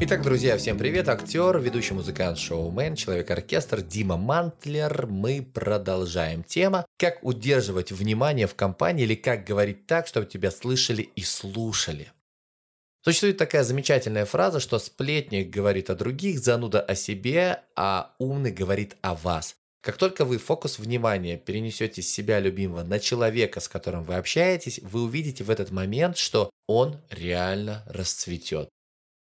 Итак, 0.00 0.22
друзья, 0.22 0.56
всем 0.56 0.78
привет! 0.78 1.08
Актер, 1.08 1.58
ведущий 1.58 1.92
музыкант, 1.92 2.38
шоумен, 2.38 2.94
человек-оркестр 2.94 3.80
Дима 3.82 4.16
Мантлер. 4.16 5.08
Мы 5.08 5.42
продолжаем. 5.42 6.44
Тема 6.44 6.86
«Как 6.96 7.24
удерживать 7.24 7.90
внимание 7.90 8.46
в 8.46 8.54
компании» 8.54 9.02
или 9.02 9.16
«Как 9.16 9.44
говорить 9.44 9.88
так, 9.88 10.06
чтобы 10.06 10.26
тебя 10.26 10.52
слышали 10.52 11.02
и 11.02 11.22
слушали». 11.22 12.12
Существует 13.02 13.38
такая 13.38 13.64
замечательная 13.64 14.24
фраза, 14.24 14.60
что 14.60 14.78
сплетник 14.78 15.50
говорит 15.50 15.90
о 15.90 15.96
других, 15.96 16.38
зануда 16.38 16.80
о 16.80 16.94
себе, 16.94 17.62
а 17.74 18.14
умный 18.20 18.52
говорит 18.52 18.96
о 19.02 19.16
вас. 19.16 19.56
Как 19.82 19.96
только 19.96 20.24
вы 20.24 20.38
фокус 20.38 20.78
внимания 20.78 21.36
перенесете 21.36 22.02
с 22.02 22.08
себя 22.08 22.38
любимого 22.38 22.84
на 22.84 23.00
человека, 23.00 23.58
с 23.58 23.66
которым 23.66 24.04
вы 24.04 24.14
общаетесь, 24.14 24.78
вы 24.80 25.02
увидите 25.02 25.42
в 25.42 25.50
этот 25.50 25.72
момент, 25.72 26.18
что 26.18 26.50
он 26.68 27.00
реально 27.10 27.82
расцветет 27.88 28.68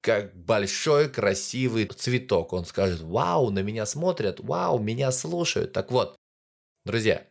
как 0.04 0.36
большой 0.36 1.08
красивый 1.08 1.86
цветок. 1.86 2.52
Он 2.52 2.66
скажет, 2.66 3.00
вау, 3.00 3.48
на 3.50 3.60
меня 3.60 3.86
смотрят, 3.86 4.38
вау, 4.38 4.78
меня 4.78 5.10
слушают. 5.10 5.72
Так 5.72 5.90
вот, 5.90 6.14
друзья, 6.84 7.26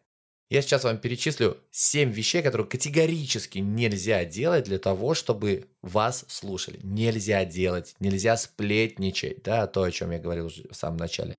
я 0.49 0.63
сейчас 0.63 0.83
вам 0.83 0.97
перечислю 0.97 1.57
7 1.69 2.11
вещей, 2.11 2.41
которые 2.41 2.67
категорически 2.67 3.59
нельзя 3.59 4.25
делать 4.25 4.65
для 4.65 4.79
того, 4.79 5.13
чтобы 5.13 5.67
вас 5.83 6.25
слушали. 6.27 6.79
Нельзя 6.81 7.45
делать, 7.45 7.95
нельзя 7.99 8.37
сплетничать, 8.37 9.43
да, 9.43 9.67
то, 9.67 9.83
о 9.83 9.91
чем 9.91 10.09
я 10.09 10.17
говорил 10.17 10.49
в 10.49 10.73
самом 10.73 10.97
начале. 10.97 11.35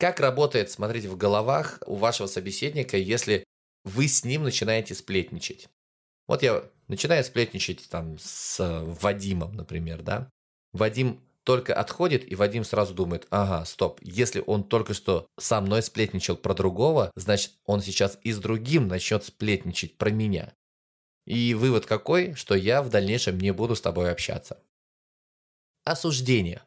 Как 0.00 0.18
работает, 0.18 0.72
смотрите, 0.72 1.08
в 1.08 1.16
головах 1.16 1.78
у 1.86 1.94
вашего 1.94 2.26
собеседника, 2.26 2.96
если 2.96 3.44
вы 3.84 4.08
с 4.08 4.24
ним 4.24 4.42
начинаете 4.42 4.96
сплетничать. 4.96 5.68
Вот 6.26 6.42
я 6.42 6.64
начинаю 6.88 7.22
сплетничать 7.22 7.88
там 7.88 8.18
с 8.18 8.58
Вадимом, 9.00 9.54
например, 9.54 10.02
да. 10.02 10.28
Вадим 10.74 11.20
только 11.44 11.72
отходит, 11.72 12.30
и 12.30 12.34
Вадим 12.34 12.64
сразу 12.64 12.94
думает, 12.94 13.26
ага, 13.30 13.64
стоп, 13.64 14.00
если 14.02 14.42
он 14.44 14.64
только 14.64 14.92
что 14.92 15.28
со 15.38 15.60
мной 15.60 15.82
сплетничал 15.82 16.36
про 16.36 16.52
другого, 16.52 17.12
значит, 17.14 17.52
он 17.64 17.80
сейчас 17.80 18.18
и 18.22 18.32
с 18.32 18.38
другим 18.38 18.88
начнет 18.88 19.24
сплетничать 19.24 19.96
про 19.96 20.10
меня. 20.10 20.52
И 21.26 21.54
вывод 21.54 21.86
какой, 21.86 22.34
что 22.34 22.54
я 22.54 22.82
в 22.82 22.90
дальнейшем 22.90 23.38
не 23.38 23.52
буду 23.52 23.76
с 23.76 23.80
тобой 23.80 24.10
общаться. 24.10 24.62
Осуждение. 25.84 26.62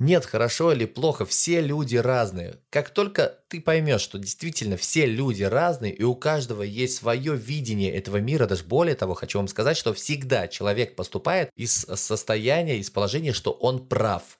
Нет, 0.00 0.24
хорошо 0.24 0.72
или 0.72 0.86
плохо, 0.86 1.26
все 1.26 1.60
люди 1.60 1.96
разные. 1.96 2.56
Как 2.70 2.88
только 2.88 3.38
ты 3.48 3.60
поймешь, 3.60 4.00
что 4.00 4.18
действительно 4.18 4.78
все 4.78 5.04
люди 5.04 5.42
разные, 5.42 5.92
и 5.92 6.02
у 6.02 6.14
каждого 6.14 6.62
есть 6.62 6.96
свое 6.96 7.36
видение 7.36 7.92
этого 7.92 8.16
мира, 8.16 8.46
даже 8.46 8.64
более 8.64 8.94
того, 8.94 9.12
хочу 9.12 9.36
вам 9.36 9.46
сказать, 9.46 9.76
что 9.76 9.92
всегда 9.92 10.48
человек 10.48 10.96
поступает 10.96 11.50
из 11.54 11.72
состояния, 11.72 12.78
из 12.78 12.88
положения, 12.88 13.34
что 13.34 13.52
он 13.52 13.86
прав. 13.86 14.38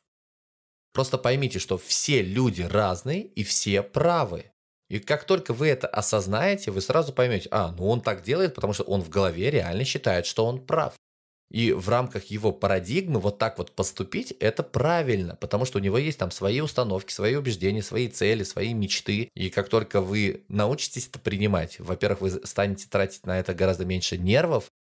Просто 0.94 1.18
поймите, 1.18 1.58
что 1.58 1.76
все 1.76 2.22
люди 2.22 2.62
разные 2.62 3.26
и 3.26 3.44
все 3.44 3.82
правы. 3.82 4.46
И 4.88 4.98
как 4.98 5.24
только 5.24 5.52
вы 5.52 5.68
это 5.68 5.86
осознаете, 5.86 6.70
вы 6.70 6.80
сразу 6.80 7.12
поймете, 7.12 7.48
а, 7.52 7.72
ну 7.72 7.86
он 7.86 8.00
так 8.00 8.22
делает, 8.22 8.54
потому 8.54 8.72
что 8.72 8.84
он 8.84 9.02
в 9.02 9.10
голове 9.10 9.50
реально 9.50 9.84
считает, 9.84 10.24
что 10.24 10.46
он 10.46 10.64
прав. 10.64 10.94
И 11.50 11.72
в 11.72 11.88
рамках 11.88 12.26
его 12.26 12.52
парадигмы 12.52 13.18
вот 13.20 13.38
так 13.38 13.58
вот 13.58 13.72
поступить, 13.72 14.32
это 14.38 14.62
правильно, 14.62 15.36
потому 15.36 15.64
что 15.64 15.78
у 15.78 15.82
него 15.82 15.98
есть 15.98 16.18
там 16.18 16.30
свои 16.30 16.60
установки, 16.60 17.12
свои 17.12 17.34
убеждения, 17.34 17.82
свои 17.82 18.08
цели, 18.08 18.44
свои 18.44 18.72
мечты. 18.72 19.30
И 19.34 19.50
как 19.50 19.68
только 19.68 20.00
вы 20.00 20.44
научитесь 20.48 21.08
это 21.08 21.18
принимать, 21.18 21.80
во-первых, 21.80 22.20
вы 22.20 22.30
станете 22.46 22.86
тратить 22.88 23.26
на 23.26 23.40
это 23.40 23.52
гораздо 23.52 23.84
меньше 23.84 24.16
нервов, 24.16 24.70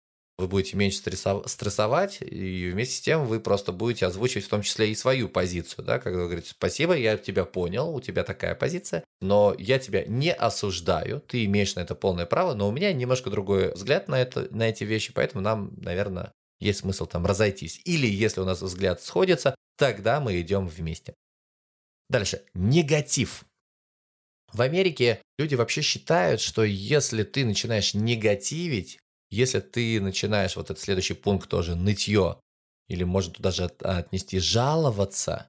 вы 0.40 0.48
будете 0.48 0.76
меньше 0.76 0.98
стрессовать, 0.98 2.18
и 2.22 2.70
вместе 2.72 2.96
с 2.96 3.00
тем 3.00 3.26
вы 3.26 3.40
просто 3.40 3.72
будете 3.72 4.06
озвучивать 4.06 4.46
в 4.46 4.48
том 4.48 4.62
числе 4.62 4.90
и 4.90 4.94
свою 4.94 5.28
позицию, 5.28 5.84
да, 5.84 5.98
когда 5.98 6.20
вы 6.20 6.24
говорите, 6.26 6.50
спасибо, 6.50 6.94
я 6.96 7.16
тебя 7.18 7.44
понял, 7.44 7.94
у 7.94 8.00
тебя 8.00 8.24
такая 8.24 8.54
позиция, 8.54 9.04
но 9.20 9.54
я 9.58 9.78
тебя 9.78 10.04
не 10.06 10.32
осуждаю, 10.32 11.20
ты 11.20 11.44
имеешь 11.44 11.74
на 11.74 11.80
это 11.80 11.94
полное 11.94 12.26
право, 12.26 12.54
но 12.54 12.68
у 12.68 12.72
меня 12.72 12.92
немножко 12.92 13.28
другой 13.28 13.74
взгляд 13.74 14.08
на, 14.08 14.20
это, 14.20 14.48
на 14.50 14.70
эти 14.70 14.84
вещи, 14.84 15.12
поэтому 15.12 15.42
нам, 15.42 15.72
наверное, 15.76 16.32
есть 16.60 16.80
смысл 16.80 17.06
там 17.06 17.26
разойтись. 17.26 17.80
Или 17.84 18.06
если 18.06 18.40
у 18.40 18.44
нас 18.44 18.62
взгляд 18.62 19.02
сходится, 19.02 19.54
тогда 19.76 20.20
мы 20.20 20.40
идем 20.40 20.68
вместе. 20.68 21.14
Дальше. 22.08 22.42
Негатив. 22.54 23.44
В 24.52 24.60
Америке 24.62 25.22
люди 25.38 25.54
вообще 25.54 25.80
считают, 25.80 26.40
что 26.40 26.64
если 26.64 27.22
ты 27.22 27.44
начинаешь 27.44 27.94
негативить, 27.94 28.98
если 29.30 29.60
ты 29.60 30.00
начинаешь, 30.00 30.56
вот 30.56 30.70
этот 30.70 30.80
следующий 30.80 31.14
пункт 31.14 31.48
тоже, 31.48 31.76
нытье, 31.76 32.40
или 32.88 33.04
можно 33.04 33.32
туда 33.32 33.52
же 33.52 33.64
отнести 33.64 34.40
жаловаться, 34.40 35.48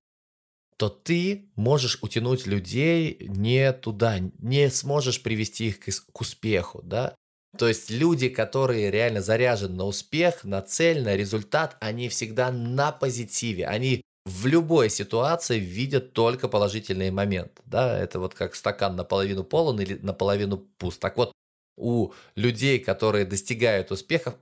то 0.78 0.90
ты 0.90 1.52
можешь 1.56 1.98
утянуть 2.02 2.46
людей 2.46 3.18
не 3.22 3.74
туда, 3.74 4.20
не 4.20 4.70
сможешь 4.70 5.22
привести 5.22 5.68
их 5.68 5.80
к, 5.80 6.22
успеху, 6.22 6.82
да? 6.84 7.16
То 7.58 7.68
есть 7.68 7.90
люди, 7.90 8.30
которые 8.30 8.92
реально 8.92 9.22
заряжены 9.22 9.76
на 9.76 9.86
успех, 9.86 10.44
на 10.44 10.62
цель, 10.62 11.04
на 11.04 11.16
результат, 11.16 11.78
они 11.82 12.08
всегда 12.10 12.52
на 12.52 12.92
позитиве. 12.92 13.68
Они 13.68 14.02
в 14.26 14.46
любой 14.46 14.90
ситуации 14.90 15.60
видят 15.60 16.14
только 16.14 16.48
положительные 16.48 17.12
моменты. 17.12 17.62
Да? 17.66 17.98
Это 17.98 18.20
вот 18.20 18.34
как 18.34 18.56
стакан 18.56 18.96
наполовину 18.96 19.44
полон 19.44 19.82
или 19.82 19.96
наполовину 20.02 20.60
пуст. 20.78 21.00
Так 21.00 21.18
вот, 21.18 21.34
у 21.78 22.14
людей, 22.36 22.80
которые 22.80 23.26
достигают 23.26 23.92
успеха, 23.92 24.36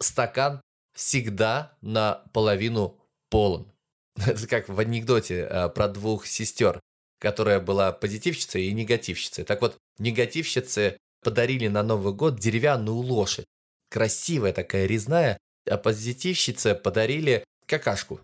стакан 0.00 0.60
всегда 0.94 1.76
наполовину 1.80 2.98
полон. 3.30 3.70
Это 4.16 4.46
как 4.48 4.68
в 4.68 4.78
анекдоте 4.80 5.46
э, 5.48 5.68
про 5.68 5.88
двух 5.88 6.26
сестер, 6.26 6.80
которая 7.20 7.60
была 7.60 7.92
позитивщицей 7.92 8.66
и 8.66 8.72
негативщицей. 8.72 9.44
Так 9.44 9.60
вот, 9.60 9.76
негативщицы 9.98 10.98
подарили 11.22 11.68
на 11.68 11.82
Новый 11.82 12.14
год 12.14 12.38
деревянную 12.38 12.96
лошадь. 12.96 13.46
Красивая 13.90 14.52
такая, 14.52 14.86
резная. 14.86 15.38
А 15.68 15.76
позитивщице 15.76 16.74
подарили 16.74 17.44
какашку. 17.66 18.20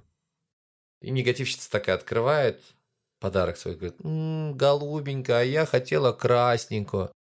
И 1.00 1.10
негативщица 1.10 1.70
такая 1.70 1.96
открывает 1.96 2.62
подарок 3.20 3.56
свой, 3.56 3.74
говорит, 3.74 3.96
м-м, 4.02 4.56
голубенькая, 4.56 5.40
а 5.40 5.44
я 5.44 5.66
хотела 5.66 6.12
красненькую. 6.12 7.12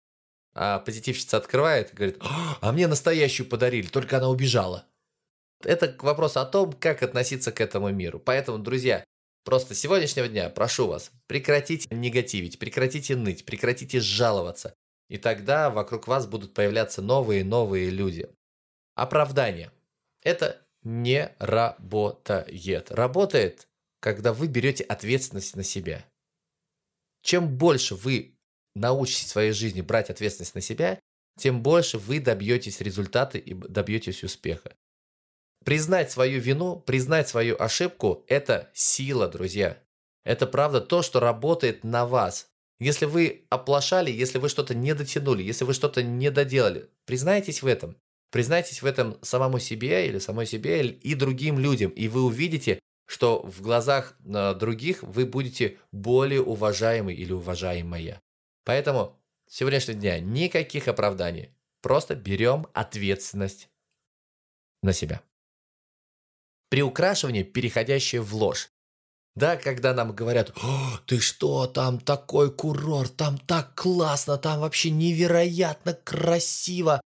А 0.56 0.80
позитивщица 0.80 1.38
открывает 1.38 1.92
и 1.92 1.96
говорит, 1.96 2.18
а 2.22 2.72
мне 2.72 2.88
настоящую 2.88 3.48
подарили, 3.50 3.88
только 3.88 4.18
она 4.18 4.30
убежала. 4.30 4.86
Это 5.64 5.96
вопрос 6.00 6.38
о 6.38 6.46
том, 6.46 6.74
как 6.74 7.04
относиться 7.04 7.52
к 7.52 7.62
этому 7.62 7.90
миру. 7.90 8.20
Поэтому, 8.20 8.60
друзья, 8.60 9.04
просто 9.46 9.74
с 9.74 9.80
сегодняшнего 9.80 10.28
дня 10.28 10.50
прошу 10.50 10.88
вас, 10.88 11.12
прекратите 11.28 11.88
негативить, 11.94 12.60
прекратите 12.60 13.16
ныть, 13.16 13.46
прекратите 13.46 14.00
жаловаться. 14.00 14.76
И 15.10 15.18
тогда 15.18 15.70
вокруг 15.70 16.08
вас 16.08 16.28
будут 16.28 16.54
появляться 16.54 17.02
новые 17.02 17.42
и 17.42 17.44
новые 17.44 17.90
люди. 17.90 18.30
Оправдание. 18.96 19.72
Это 20.22 20.66
не 20.84 21.34
работает. 21.40 22.92
Работает, 22.92 23.68
когда 24.00 24.34
вы 24.34 24.48
берете 24.48 24.84
ответственность 24.84 25.56
на 25.56 25.64
себя. 25.64 26.06
Чем 27.22 27.58
больше 27.58 27.96
вы 27.96 28.38
научитесь 28.76 29.26
в 29.26 29.30
своей 29.30 29.52
жизни 29.52 29.82
брать 29.82 30.10
ответственность 30.10 30.56
на 30.56 30.62
себя, 30.62 31.00
тем 31.38 31.64
больше 31.64 31.98
вы 31.98 32.20
добьетесь 32.20 32.82
результата 32.82 33.38
и 33.38 33.54
добьетесь 33.54 34.24
успеха. 34.24 34.76
Признать 35.64 36.12
свою 36.12 36.42
вину, 36.42 36.80
признать 36.80 37.30
свою 37.30 37.56
ошибку– 37.60 38.26
это 38.28 38.70
сила, 38.74 39.28
друзья. 39.30 39.82
Это 40.26 40.46
правда 40.46 40.82
то, 40.82 41.02
что 41.02 41.20
работает 41.20 41.84
на 41.84 42.06
вас. 42.06 42.53
Если 42.84 43.06
вы 43.06 43.46
оплошали, 43.50 44.12
если 44.12 44.40
вы 44.40 44.50
что-то 44.50 44.76
не 44.76 44.94
дотянули, 44.94 45.42
если 45.42 45.64
вы 45.64 45.74
что-то 45.74 46.04
не 46.04 46.30
доделали, 46.30 46.90
признайтесь 47.06 47.62
в 47.62 47.68
этом. 47.68 47.96
Признайтесь 48.30 48.82
в 48.82 48.86
этом 48.86 49.18
самому 49.22 49.60
себе 49.60 50.06
или 50.06 50.20
самой 50.20 50.46
себе 50.46 50.86
и 50.86 51.16
другим 51.16 51.60
людям, 51.60 51.92
и 51.92 52.10
вы 52.10 52.24
увидите, 52.24 52.80
что 53.06 53.42
в 53.42 53.62
глазах 53.62 54.18
э, 54.26 54.54
других 54.56 55.02
вы 55.02 55.26
будете 55.26 55.78
более 55.94 56.42
уважаемый 56.42 57.16
или 57.16 57.32
уважаемая. 57.32 58.22
Поэтому 58.66 59.18
с 59.48 59.56
сегодняшнего 59.56 59.98
дня 59.98 60.20
никаких 60.20 60.90
оправданий. 60.90 61.52
Просто 61.82 62.16
берем 62.16 62.68
ответственность 62.74 63.70
на 64.82 64.92
себя. 64.92 65.22
Приукрашивание, 66.68 67.46
переходящее 67.46 68.22
в 68.22 68.36
ложь. 68.36 68.73
Да, 69.36 69.58
когда 69.58 69.94
нам 69.94 70.14
говорят, 70.14 70.54
ты 71.08 71.20
что, 71.20 71.66
там 71.66 72.00
такой 72.00 72.52
курорт, 72.52 73.16
там 73.16 73.40
так 73.40 73.74
классно, 73.74 74.38
там 74.38 74.60
вообще 74.60 74.92
невероятно 74.92 75.94
красиво, 75.94 77.02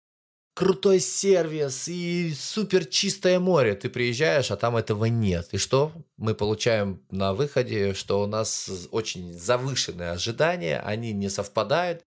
крутой 0.54 1.00
сервис 1.00 1.88
и 1.88 2.32
супер 2.32 2.84
чистое 2.84 3.40
море. 3.40 3.74
Ты 3.74 3.88
приезжаешь, 3.88 4.52
а 4.52 4.56
там 4.56 4.76
этого 4.76 5.06
нет. 5.06 5.48
И 5.52 5.58
что? 5.58 5.92
Мы 6.16 6.34
получаем 6.34 7.02
на 7.10 7.34
выходе, 7.34 7.94
что 7.94 8.22
у 8.22 8.26
нас 8.26 8.70
очень 8.92 9.32
завышенные 9.32 10.10
ожидания, 10.10 10.78
они 10.78 11.12
не 11.12 11.28
совпадают, 11.28 12.02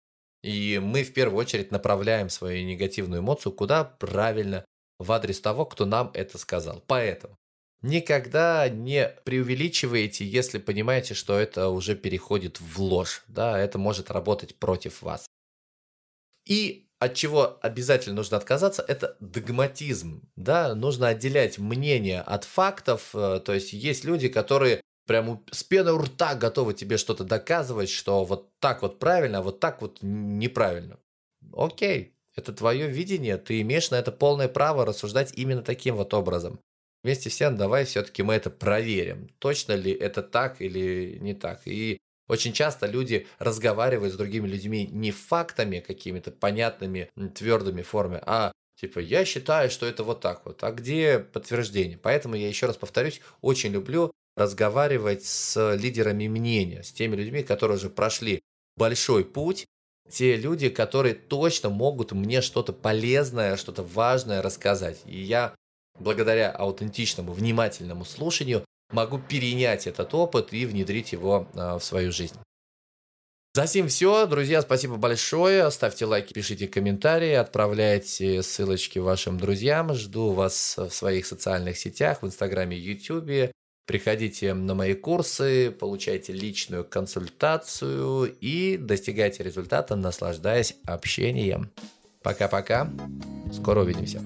и 0.44 0.80
мы 0.84 1.04
в 1.04 1.14
первую 1.14 1.40
очередь 1.40 1.72
направляем 1.72 2.30
свою 2.30 2.66
негативную 2.66 3.22
эмоцию 3.22 3.54
куда 3.54 3.84
правильно 3.84 4.66
в 5.00 5.12
адрес 5.12 5.40
того, 5.42 5.66
кто 5.66 5.86
нам 5.86 6.12
это 6.14 6.38
сказал. 6.38 6.84
Поэтому 6.86 7.36
никогда 7.84 8.68
не 8.70 9.10
преувеличивайте, 9.24 10.26
если 10.26 10.58
понимаете, 10.58 11.14
что 11.14 11.38
это 11.38 11.70
уже 11.70 11.96
переходит 11.96 12.60
в 12.60 12.82
ложь. 12.82 13.24
Да, 13.28 13.60
это 13.60 13.78
может 13.78 14.10
работать 14.10 14.56
против 14.56 15.02
вас. 15.04 15.28
И 16.48 16.88
от 17.00 17.16
чего 17.16 17.60
обязательно 17.62 18.16
нужно 18.16 18.38
отказаться, 18.38 18.84
это 18.88 19.18
догматизм. 19.20 20.28
Да, 20.36 20.74
нужно 20.74 21.10
отделять 21.10 21.60
мнение 21.60 22.22
от 22.22 22.46
фактов. 22.46 23.10
Э, 23.14 23.42
то 23.44 23.54
есть 23.54 23.74
есть 23.74 24.06
люди, 24.06 24.30
которые 24.30 24.82
прям 25.06 25.44
с 25.52 25.64
пеной 25.64 25.94
у 25.94 25.98
рта 25.98 26.36
готовы 26.36 26.74
тебе 26.74 26.98
что-то 26.98 27.26
доказывать, 27.26 27.90
что 27.90 28.24
вот 28.24 28.58
так 28.60 28.82
вот 28.82 29.00
правильно, 29.00 29.40
а 29.40 29.42
вот 29.42 29.60
так 29.60 29.82
вот 29.82 30.00
неправильно. 30.02 30.98
Окей, 31.52 32.16
это 32.36 32.54
твое 32.54 32.88
видение, 32.88 33.38
ты 33.38 33.60
имеешь 33.62 33.92
на 33.92 33.96
это 33.96 34.12
полное 34.12 34.48
право 34.48 34.86
рассуждать 34.86 35.34
именно 35.36 35.62
таким 35.62 35.96
вот 35.96 36.14
образом. 36.14 36.60
Вместе 37.04 37.30
всем 37.30 37.58
давай 37.58 37.86
все-таки 37.86 38.24
мы 38.24 38.34
это 38.34 38.50
проверим, 38.50 39.30
точно 39.40 39.74
ли 39.74 39.92
это 39.92 40.24
так 40.24 40.62
или 40.62 41.18
не 41.20 41.34
так. 41.34 41.62
И 41.66 41.98
очень 42.30 42.54
часто 42.54 42.86
люди 42.88 43.28
разговаривают 43.40 44.14
с 44.14 44.18
другими 44.18 44.48
людьми 44.48 44.88
не 44.90 45.12
фактами 45.12 45.80
какими-то 45.80 46.32
понятными, 46.32 47.10
твердыми 47.36 47.82
формами, 47.82 48.22
а 48.26 48.54
типа 48.80 49.00
я 49.00 49.26
считаю, 49.26 49.70
что 49.70 49.86
это 49.86 50.04
вот 50.04 50.22
так 50.22 50.46
вот. 50.46 50.64
А 50.64 50.72
где 50.72 51.20
подтверждение? 51.20 51.98
Поэтому 51.98 52.36
я 52.36 52.48
еще 52.48 52.68
раз 52.68 52.78
повторюсь, 52.78 53.20
очень 53.42 53.72
люблю 53.72 54.12
разговаривать 54.36 55.26
с 55.26 55.76
лидерами 55.76 56.28
мнения, 56.28 56.84
с 56.84 56.92
теми 56.92 57.16
людьми, 57.16 57.44
которые 57.44 57.78
уже 57.78 57.90
прошли 57.90 58.42
большой 58.78 59.26
путь, 59.26 59.66
те 60.10 60.36
люди, 60.36 60.70
которые 60.70 61.16
точно 61.16 61.70
могут 61.70 62.12
мне 62.14 62.42
что-то 62.42 62.74
полезное, 62.74 63.58
что-то 63.58 63.84
важное 63.84 64.42
рассказать. 64.42 65.02
И 65.06 65.20
я 65.20 65.56
благодаря 66.00 66.52
аутентичному, 66.52 67.34
внимательному 67.34 68.06
слушанию 68.06 68.66
могу 68.92 69.20
перенять 69.20 69.88
этот 69.88 70.14
опыт 70.14 70.54
и 70.54 70.66
внедрить 70.66 71.12
его 71.12 71.48
а, 71.56 71.80
в 71.80 71.84
свою 71.84 72.12
жизнь. 72.12 72.36
За 73.56 73.66
всем 73.66 73.88
все, 73.88 74.26
друзья, 74.26 74.64
спасибо 74.64 74.96
большое. 74.96 75.70
Ставьте 75.70 76.06
лайки, 76.06 76.34
пишите 76.34 76.68
комментарии, 76.68 77.34
отправляйте 77.34 78.42
ссылочки 78.42 78.98
вашим 78.98 79.38
друзьям. 79.38 79.94
Жду 79.94 80.32
вас 80.32 80.76
в 80.78 80.90
своих 80.90 81.28
социальных 81.28 81.78
сетях, 81.78 82.24
в 82.24 82.26
Инстаграме, 82.26 82.76
Ютубе. 82.76 83.52
Приходите 83.86 84.56
на 84.56 84.74
мои 84.74 84.96
курсы, 84.96 85.70
получайте 85.70 86.34
личную 86.34 86.84
консультацию 86.84 88.34
и 88.40 88.78
достигайте 88.78 89.44
результата, 89.44 89.96
наслаждаясь 89.96 90.76
общением. 90.86 91.70
Пока-пока. 92.24 92.90
Скоро 93.52 93.82
увидимся. 93.82 94.22